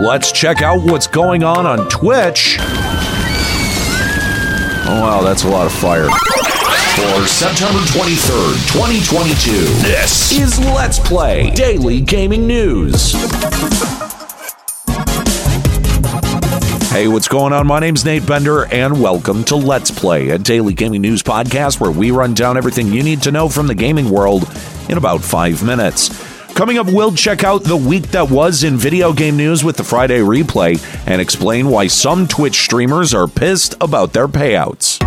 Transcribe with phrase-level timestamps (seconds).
[0.00, 2.56] Let's check out what's going on on Twitch.
[4.88, 6.08] Oh, wow, that's a lot of fire.
[6.08, 13.12] For September 23rd, 2022, This is Let's Play Daily Gaming News.
[16.90, 17.66] Hey, what's going on?
[17.66, 21.90] My name's Nate Bender, and welcome to Let's Play, a daily gaming news podcast where
[21.90, 24.50] we run down everything you need to know from the gaming world
[24.88, 26.29] in about five minutes.
[26.54, 29.84] Coming up, we'll check out the week that was in video game news with the
[29.84, 35.00] Friday replay and explain why some Twitch streamers are pissed about their payouts.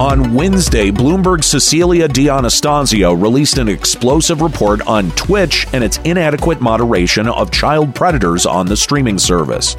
[0.00, 7.28] On Wednesday, Bloomberg's Cecilia D'Anastasio released an explosive report on Twitch and its inadequate moderation
[7.28, 9.74] of child predators on the streaming service.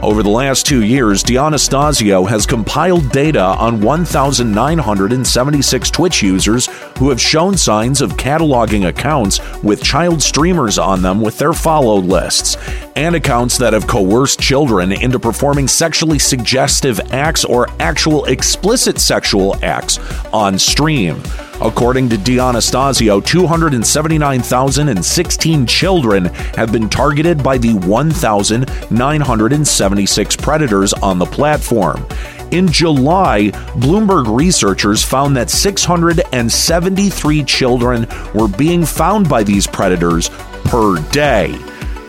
[0.00, 6.66] Over the last two years, D'Anastasio has compiled data on 1,976 Twitch users
[6.98, 11.96] who have shown signs of cataloging accounts with child streamers on them with their follow
[11.96, 12.56] lists,
[12.98, 19.54] and accounts that have coerced children into performing sexually suggestive acts or actual explicit sexual
[19.64, 20.00] acts
[20.32, 21.22] on stream.
[21.60, 26.24] According to D'Anastasio, 279,016 children
[26.56, 32.04] have been targeted by the 1,976 predators on the platform.
[32.50, 40.30] In July, Bloomberg researchers found that 673 children were being found by these predators
[40.64, 41.56] per day.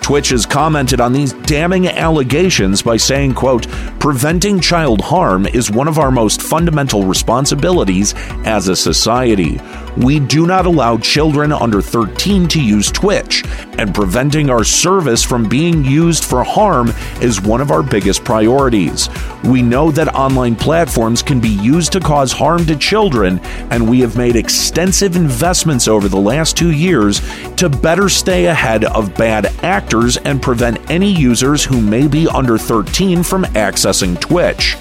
[0.09, 3.67] Twitch has commented on these damning allegations by saying, quote,
[3.99, 9.59] preventing child harm is one of our most fundamental responsibilities as a society.
[9.99, 13.43] We do not allow children under 13 to use Twitch,
[13.77, 19.09] and preventing our service from being used for harm is one of our biggest priorities.
[19.43, 23.39] We know that online platforms can be used to cause harm to children,
[23.71, 27.19] and we have made extensive investments over the last two years
[27.57, 32.57] to better stay ahead of bad actors and prevent any users who may be under
[32.57, 34.77] 13 from accessing Twitch.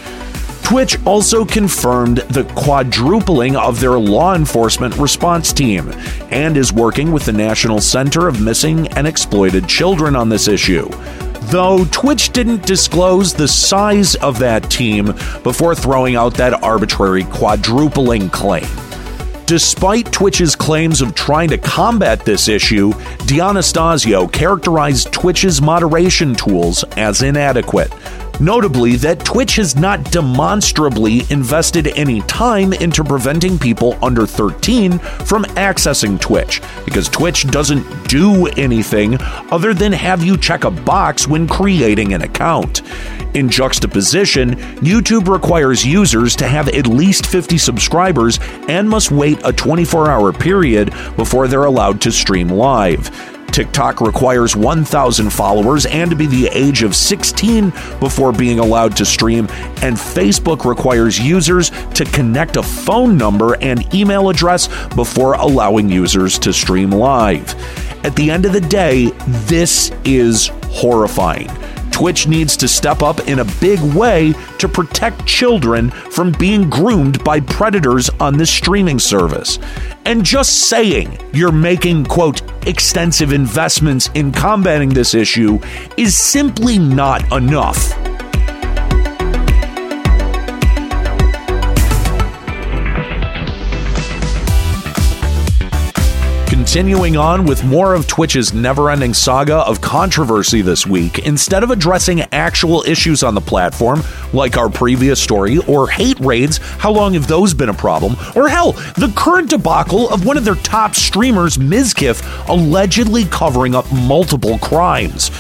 [0.69, 5.91] Twitch also confirmed the quadrupling of their law enforcement response team
[6.31, 10.87] and is working with the National Center of Missing and Exploited Children on this issue.
[11.45, 15.07] Though Twitch didn't disclose the size of that team
[15.43, 18.69] before throwing out that arbitrary quadrupling claim.
[19.47, 22.93] Despite Twitch's claims of trying to combat this issue,
[23.25, 27.91] D'Anastasio characterized Twitch's moderation tools as inadequate.
[28.41, 35.45] Notably, that Twitch has not demonstrably invested any time into preventing people under 13 from
[35.57, 39.17] accessing Twitch, because Twitch doesn't do anything
[39.51, 42.83] other than have you check a box when creating an account.
[43.35, 49.53] In juxtaposition, YouTube requires users to have at least 50 subscribers and must wait a
[49.53, 53.38] 24 hour period before they're allowed to stream live.
[53.53, 59.05] TikTok requires 1,000 followers and to be the age of 16 before being allowed to
[59.05, 59.47] stream,
[59.83, 66.39] and Facebook requires users to connect a phone number and email address before allowing users
[66.39, 67.55] to stream live.
[68.05, 69.07] At the end of the day,
[69.47, 71.51] this is horrifying.
[71.99, 77.25] Twitch needs to step up in a big way to protect children from being groomed
[77.25, 79.59] by predators on this streaming service.
[80.05, 85.59] And just saying you're making, quote, extensive investments in combating this issue
[85.97, 87.93] is simply not enough.
[96.79, 101.73] Continuing on with more of Twitch's never ending saga of controversy this week, instead of
[101.73, 104.01] addressing actual issues on the platform,
[104.33, 108.15] like our previous story, or hate raids, how long have those been a problem?
[108.37, 113.91] Or hell, the current debacle of one of their top streamers, Mizkif, allegedly covering up
[113.93, 115.33] multiple crimes.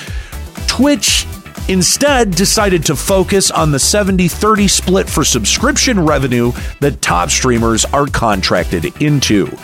[0.66, 1.24] Twitch
[1.68, 6.50] instead decided to focus on the 70 30 split for subscription revenue
[6.80, 9.56] that top streamers are contracted into.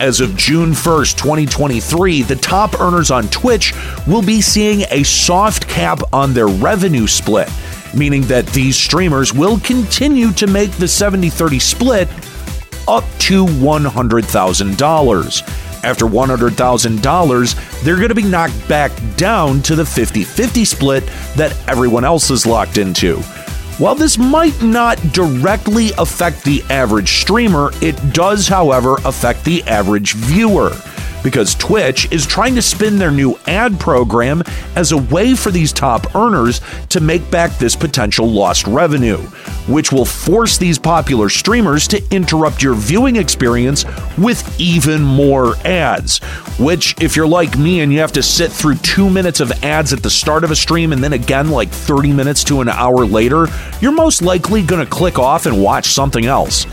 [0.00, 3.74] As of June 1st, 2023, the top earners on Twitch
[4.06, 7.48] will be seeing a soft cap on their revenue split,
[7.96, 12.08] meaning that these streamers will continue to make the 70 30 split
[12.86, 15.84] up to $100,000.
[15.84, 21.04] After $100,000, they're going to be knocked back down to the 50 50 split
[21.34, 23.20] that everyone else is locked into.
[23.78, 30.14] While this might not directly affect the average streamer, it does, however, affect the average
[30.14, 30.72] viewer.
[31.28, 34.42] Because Twitch is trying to spin their new ad program
[34.76, 39.18] as a way for these top earners to make back this potential lost revenue,
[39.68, 43.84] which will force these popular streamers to interrupt your viewing experience
[44.16, 46.16] with even more ads.
[46.58, 49.92] Which, if you're like me and you have to sit through two minutes of ads
[49.92, 53.04] at the start of a stream and then again like 30 minutes to an hour
[53.04, 53.48] later,
[53.82, 56.64] you're most likely going to click off and watch something else.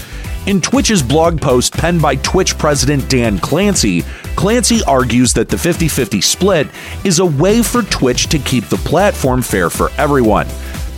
[0.47, 4.03] In Twitch's blog post penned by Twitch president Dan Clancy,
[4.36, 6.68] Clancy argues that the 50 50 split
[7.03, 10.45] is a way for Twitch to keep the platform fair for everyone.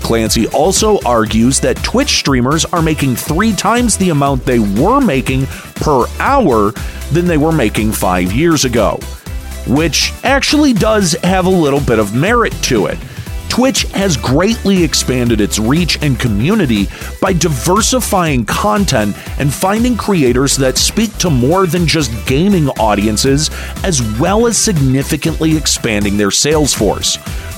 [0.01, 5.45] Clancy also argues that Twitch streamers are making three times the amount they were making
[5.75, 6.71] per hour
[7.13, 8.99] than they were making five years ago,
[9.65, 12.97] which actually does have a little bit of merit to it.
[13.57, 16.87] Twitch has greatly expanded its reach and community
[17.19, 23.49] by diversifying content and finding creators that speak to more than just gaming audiences,
[23.83, 27.15] as well as significantly expanding their sales force.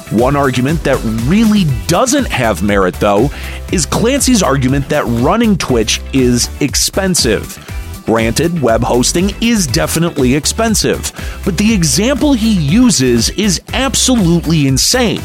[0.09, 3.29] One argument that really doesn't have merit, though,
[3.73, 7.57] is Clancy's argument that running Twitch is expensive.
[8.05, 11.11] Granted, web hosting is definitely expensive,
[11.43, 15.19] but the example he uses is absolutely insane.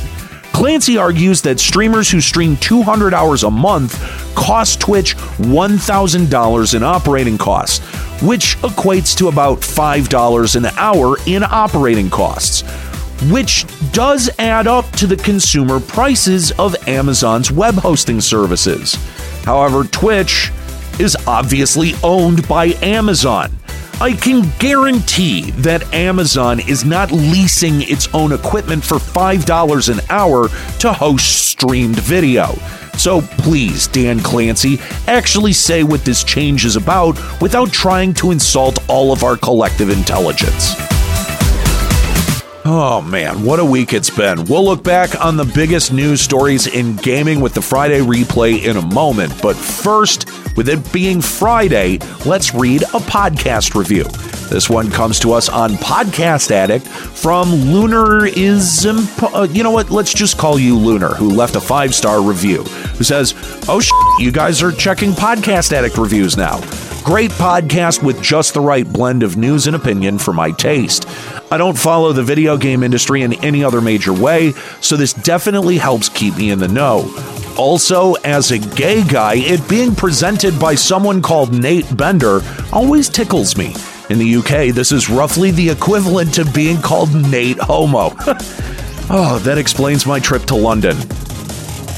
[0.54, 4.00] Clancy argues that streamers who stream 200 hours a month
[4.36, 7.80] cost Twitch $1,000 in operating costs,
[8.22, 12.62] which equates to about $5 an hour in operating costs,
[13.32, 18.94] which does add up to the consumer prices of Amazon's web hosting services.
[19.44, 20.52] However, Twitch
[21.00, 23.50] is obviously owned by Amazon.
[24.00, 30.48] I can guarantee that Amazon is not leasing its own equipment for $5 an hour
[30.80, 32.46] to host streamed video.
[32.98, 38.78] So please, Dan Clancy, actually say what this change is about without trying to insult
[38.88, 40.74] all of our collective intelligence.
[42.66, 44.46] Oh man, what a week it's been.
[44.46, 48.78] We'll look back on the biggest news stories in gaming with the Friday replay in
[48.78, 49.34] a moment.
[49.42, 50.26] But first,
[50.56, 54.04] with it being Friday, let's read a podcast review.
[54.48, 58.86] This one comes to us on Podcast Addict from Lunar is.
[58.86, 59.90] Uh, you know what?
[59.90, 63.34] Let's just call you Lunar, who left a five star review, who says,
[63.68, 63.90] Oh, sh-
[64.20, 66.60] you guys are checking Podcast Addict reviews now.
[67.04, 71.06] Great podcast with just the right blend of news and opinion for my taste.
[71.52, 75.76] I don't follow the video game industry in any other major way, so this definitely
[75.76, 77.14] helps keep me in the know.
[77.58, 82.40] Also, as a gay guy, it being presented by someone called Nate Bender
[82.72, 83.74] always tickles me.
[84.08, 88.12] In the UK, this is roughly the equivalent to being called Nate Homo.
[89.10, 90.96] oh, that explains my trip to London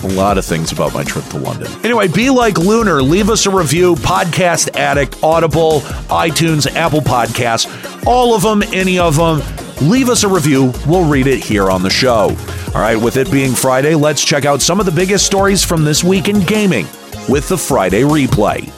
[0.06, 1.70] a lot of things about my trip to London.
[1.84, 3.02] Anyway, be like Lunar.
[3.02, 3.94] Leave us a review.
[3.96, 7.66] Podcast Addict, Audible, iTunes, Apple Podcasts,
[8.06, 9.42] all of them, any of them.
[9.88, 10.72] Leave us a review.
[10.86, 12.36] We'll read it here on the show.
[12.74, 15.84] All right, with it being Friday, let's check out some of the biggest stories from
[15.84, 16.86] this week in gaming
[17.28, 18.70] with the Friday replay.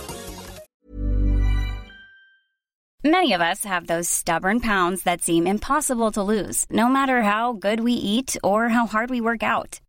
[3.05, 7.53] Many of us have those stubborn pounds that seem impossible to lose, no matter how
[7.53, 9.81] good we eat or how hard we work out.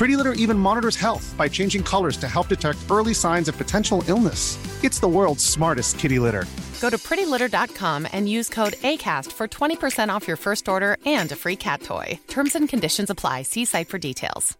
[0.00, 4.02] Pretty Litter even monitors health by changing colors to help detect early signs of potential
[4.08, 4.56] illness.
[4.82, 6.46] It's the world's smartest kitty litter.
[6.80, 11.36] Go to prettylitter.com and use code ACAST for 20% off your first order and a
[11.36, 12.18] free cat toy.
[12.28, 13.42] Terms and conditions apply.
[13.42, 14.56] See site for details.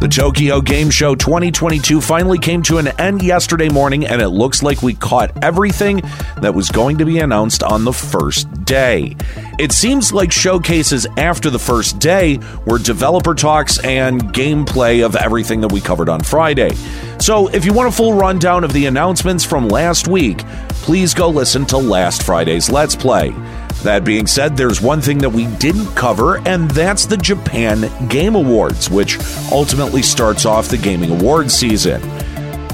[0.00, 4.62] The Tokyo Game Show 2022 finally came to an end yesterday morning, and it looks
[4.62, 6.00] like we caught everything
[6.40, 9.16] that was going to be announced on the first day.
[9.58, 15.60] It seems like showcases after the first day were developer talks and gameplay of everything
[15.62, 16.70] that we covered on Friday.
[17.18, 21.28] So, if you want a full rundown of the announcements from last week, please go
[21.28, 23.30] listen to last Friday's Let's Play.
[23.82, 28.36] That being said, there's one thing that we didn't cover, and that's the Japan Game
[28.36, 29.18] Awards, which
[29.50, 32.00] ultimately starts off the gaming awards season.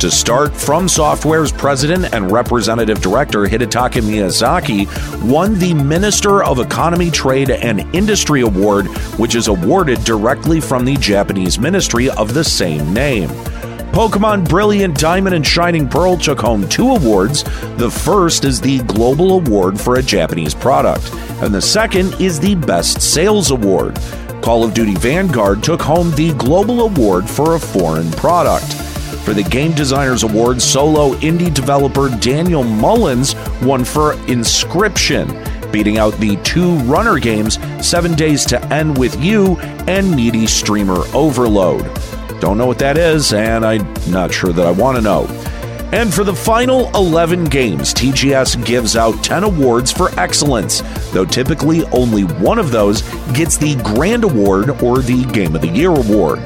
[0.01, 4.87] To start, From Software's president and representative director Hidetaka Miyazaki
[5.27, 8.89] won the Minister of Economy, Trade, and Industry Award,
[9.19, 13.31] which is awarded directly from the Japanese ministry of the same name.
[13.97, 17.45] Pokemon Brilliant Diamond and Shining Pearl took home two awards.
[17.79, 21.11] The first is the Global Award for a Japanese product,
[21.43, 23.99] and the second is the Best Sales Award.
[24.43, 28.86] Call of Duty Vanguard took home the Global Award for a foreign product.
[29.27, 36.15] For the Game Designers Award, solo indie developer Daniel Mullins won for Inscryption, beating out
[36.19, 39.57] the two runner games Seven Days to End with You
[39.89, 41.83] and Needy Streamer Overload.
[42.39, 45.25] Don't know what that is, and I'm not sure that I want to know.
[45.93, 51.85] And for the final 11 games, TGS gives out 10 awards for excellence, though typically
[51.87, 53.03] only one of those
[53.33, 56.39] gets the Grand Award or the Game of the Year award.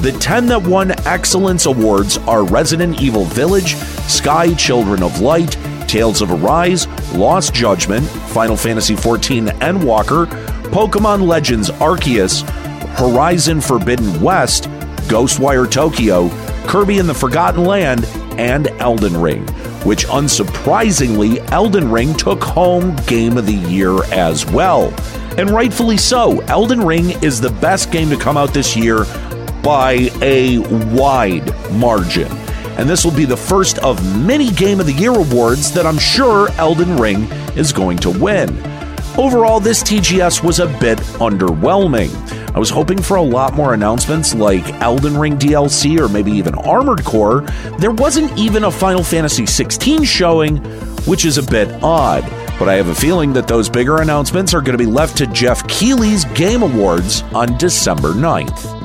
[0.00, 3.74] The 10 that won Excellence Awards are Resident Evil Village,
[4.06, 10.26] Sky Children of Light, Tales of Arise, Lost Judgment, Final Fantasy XIV Endwalker,
[10.70, 12.48] Pokemon Legends Arceus,
[12.96, 14.68] Horizon Forbidden West,
[15.08, 16.28] Ghostwire Tokyo,
[16.68, 18.04] Kirby and the Forgotten Land,
[18.38, 19.44] and Elden Ring,
[19.82, 24.94] which unsurprisingly, Elden Ring took home Game of the Year as well.
[25.38, 29.04] And rightfully so, Elden Ring is the best game to come out this year
[29.62, 30.58] by a
[30.94, 32.30] wide margin.
[32.78, 35.98] And this will be the first of many Game of the Year awards that I'm
[35.98, 37.24] sure Elden Ring
[37.56, 38.50] is going to win.
[39.18, 42.14] Overall, this TGS was a bit underwhelming.
[42.54, 46.54] I was hoping for a lot more announcements like Elden Ring DLC or maybe even
[46.54, 47.40] Armored Core.
[47.80, 50.58] There wasn't even a Final Fantasy XVI showing,
[51.04, 52.22] which is a bit odd.
[52.60, 55.26] But I have a feeling that those bigger announcements are going to be left to
[55.26, 58.77] Geoff Keighley's Game Awards on December 9th.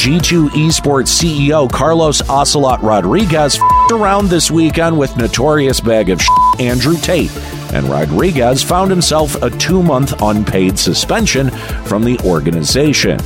[0.00, 3.58] G2 Esports CEO Carlos Ocelot Rodriguez
[3.92, 6.22] around this weekend with notorious bag of
[6.58, 7.30] Andrew Tate,
[7.74, 11.50] and Rodriguez found himself a two month unpaid suspension
[11.84, 13.18] from the organization.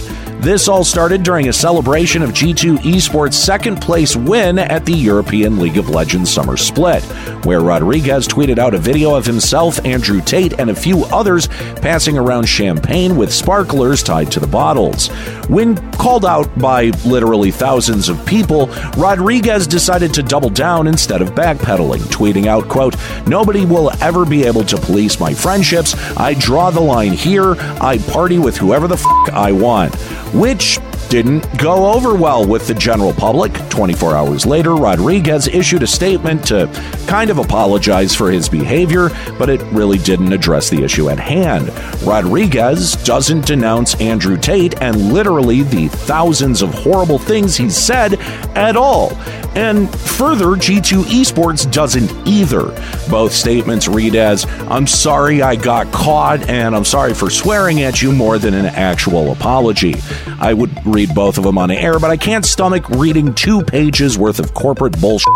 [0.44, 5.58] This all started during a celebration of G2 Esports' second place win at the European
[5.58, 7.02] League of Legends Summer Split,
[7.46, 11.48] where Rodriguez tweeted out a video of himself, Andrew Tate, and a few others
[11.80, 15.08] passing around champagne with sparklers tied to the bottles.
[15.48, 18.66] When called out by literally thousands of people,
[18.98, 22.96] Rodriguez decided to double down instead of backpedaling, tweeting out, quote,
[23.26, 25.94] Nobody will ever be able to police my friendships.
[26.18, 27.56] I draw the line here.
[27.80, 29.94] I party with whoever the f I want
[30.34, 30.80] which
[31.14, 33.52] didn't go over well with the general public.
[33.68, 36.66] 24 hours later, Rodriguez issued a statement to
[37.06, 41.68] kind of apologize for his behavior, but it really didn't address the issue at hand.
[42.02, 48.14] Rodriguez doesn't denounce Andrew Tate and literally the thousands of horrible things he said
[48.56, 49.16] at all.
[49.54, 52.64] And further, G2 Esports doesn't either.
[53.08, 58.02] Both statements read as, I'm sorry I got caught and I'm sorry for swearing at
[58.02, 59.94] you more than an actual apology.
[60.40, 64.16] I would read both of them on air, but I can't stomach reading two pages
[64.16, 65.28] worth of corporate bullshit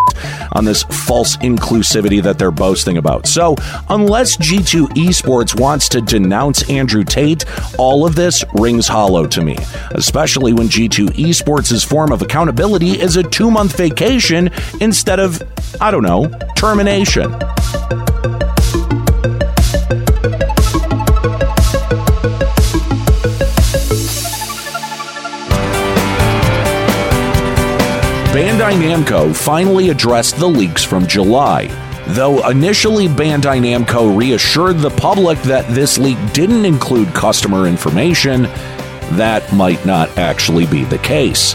[0.52, 3.26] on this false inclusivity that they're boasting about.
[3.26, 3.54] So,
[3.88, 7.44] unless G2 Esports wants to denounce Andrew Tate,
[7.78, 9.56] all of this rings hollow to me,
[9.92, 15.42] especially when G2 Esports' form of accountability is a two month vacation instead of,
[15.80, 17.34] I don't know, termination.
[28.68, 31.68] Bandai Namco finally addressed the leaks from July.
[32.08, 38.42] Though initially Bandai Namco reassured the public that this leak didn't include customer information,
[39.12, 41.54] that might not actually be the case.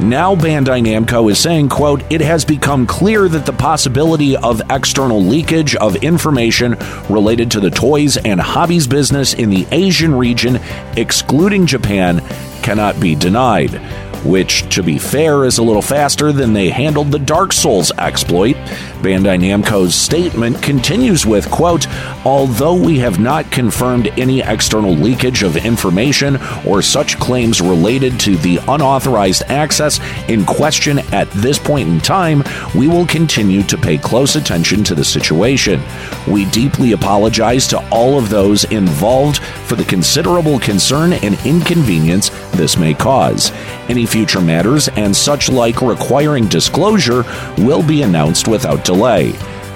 [0.00, 5.20] Now Bandai Namco is saying, quote, it has become clear that the possibility of external
[5.20, 6.76] leakage of information
[7.10, 10.60] related to the toys and hobbies business in the Asian region,
[10.96, 12.20] excluding Japan,
[12.62, 13.82] cannot be denied
[14.24, 18.56] which, to be fair, is a little faster than they handled the Dark Souls exploit.
[19.02, 21.86] Bandai Namco's statement continues with, quote,
[22.24, 28.36] Although we have not confirmed any external leakage of information or such claims related to
[28.36, 32.44] the unauthorized access in question at this point in time,
[32.76, 35.82] we will continue to pay close attention to the situation.
[36.28, 42.76] We deeply apologize to all of those involved for the considerable concern and inconvenience this
[42.76, 43.52] may cause.
[43.88, 47.24] Any future matters and such like requiring disclosure
[47.58, 49.32] will be announced without delay.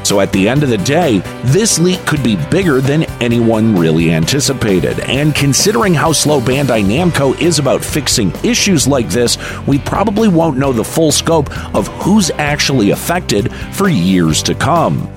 [0.06, 4.12] So at the end of the day, this leak could be bigger than anyone really
[4.12, 5.00] anticipated.
[5.00, 10.59] And considering how slow Bandai Namco is about fixing issues like this, we probably won't
[10.59, 15.12] know the full scope of who's actually affected for years to come.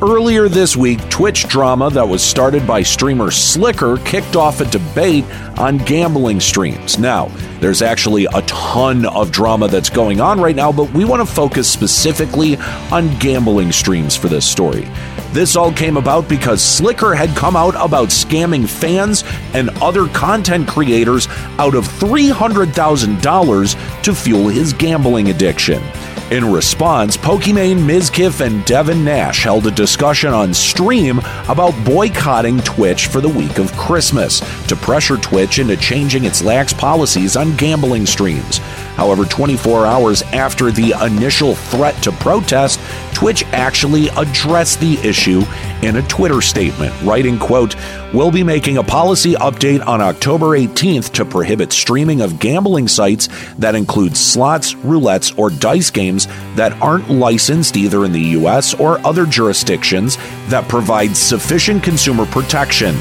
[0.00, 5.24] Earlier this week, Twitch drama that was started by streamer Sliker kicked off a debate
[5.58, 7.00] on gambling streams.
[7.00, 11.20] Now, there's actually a ton of drama that's going on right now, but we want
[11.20, 12.56] to focus specifically
[12.92, 14.88] on gambling streams for this story.
[15.32, 20.68] This all came about because Sliker had come out about scamming fans and other content
[20.68, 21.26] creators
[21.58, 25.82] out of $300,000 to fuel his gambling addiction.
[26.30, 33.06] In response, Pokimane, Mizkif, and Devin Nash held a discussion on stream about boycotting Twitch
[33.06, 38.04] for the week of Christmas to pressure Twitch into changing its lax policies on gambling
[38.04, 38.60] streams.
[38.98, 42.80] However, 24 hours after the initial threat to protest,
[43.14, 45.44] Twitch actually addressed the issue
[45.82, 47.76] in a Twitter statement, writing, quote,
[48.12, 53.28] We'll be making a policy update on October 18th to prohibit streaming of gambling sites
[53.58, 58.98] that include slots, roulettes, or dice games that aren't licensed either in the US or
[59.06, 60.16] other jurisdictions
[60.48, 62.96] that provide sufficient consumer protection.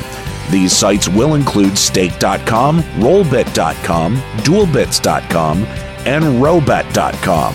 [0.51, 7.53] These sites will include stake.com, rollbit.com, duelbits.com, and roobet.com.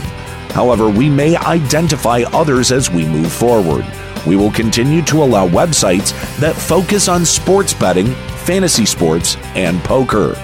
[0.50, 3.86] However, we may identify others as we move forward.
[4.26, 8.08] We will continue to allow websites that focus on sports betting,
[8.44, 10.36] fantasy sports, and poker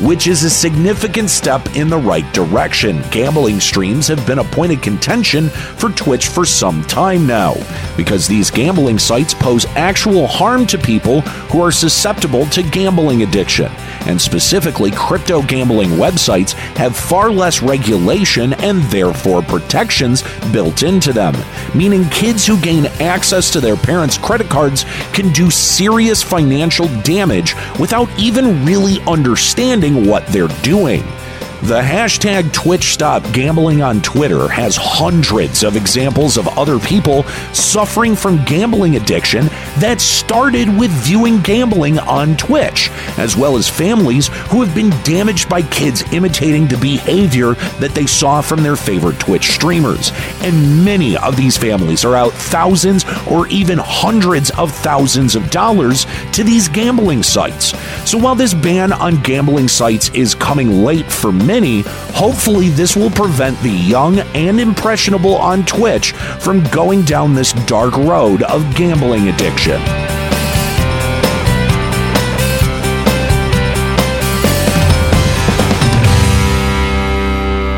[0.00, 3.02] which is a significant step in the right direction.
[3.10, 7.54] Gambling streams have been a point of contention for Twitch for some time now,
[7.96, 13.70] because these gambling sites pose actual harm to people who are susceptible to gambling addiction.
[14.06, 21.34] And specifically, crypto gambling websites have far less regulation and therefore protections built into them,
[21.74, 27.54] meaning kids who gain access to their parents' credit cards can do serious financial damage
[27.78, 31.02] without even really understanding what they're doing.
[31.64, 37.22] The hashtag Twitch Stop Gambling on Twitter has hundreds of examples of other people
[37.54, 39.46] suffering from gambling addiction
[39.78, 45.48] that started with viewing gambling on Twitch, as well as families who have been damaged
[45.48, 50.12] by kids imitating the behavior that they saw from their favorite Twitch streamers.
[50.42, 56.04] And many of these families are out thousands or even hundreds of thousands of dollars
[56.32, 57.74] to these gambling sites.
[58.06, 62.96] So while this ban on gambling sites is coming late for many, many, hopefully, this
[62.96, 68.74] will prevent the young and impressionable on Twitch from going down this dark road of
[68.74, 69.80] gambling addiction.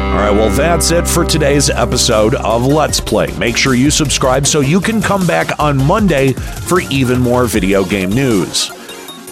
[0.08, 3.36] All right, well, that's it for today's episode of Let's Play.
[3.36, 7.84] Make sure you subscribe so you can come back on Monday for even more video
[7.84, 8.75] game news.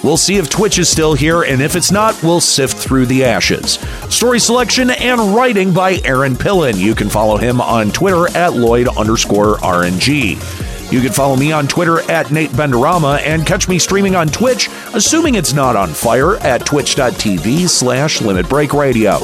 [0.05, 3.25] We'll see if Twitch is still here, and if it's not, we'll sift through the
[3.25, 3.79] ashes.
[4.11, 6.77] Story selection and writing by Aaron Pillen.
[6.77, 10.93] You can follow him on Twitter at Lloyd underscore RNG.
[10.93, 14.69] You can follow me on Twitter at Nate Benderama and catch me streaming on Twitch,
[14.93, 19.21] assuming it's not on fire, at twitch.tv slash limit break radio.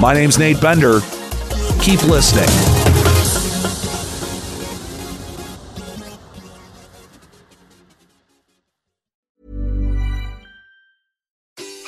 [0.00, 1.00] My name's Nate Bender.
[1.80, 2.79] Keep listening.